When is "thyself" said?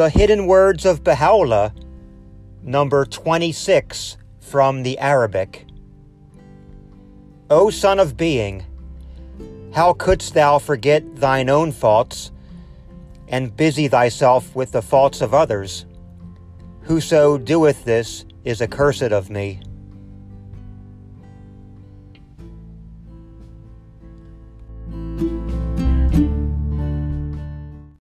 13.88-14.56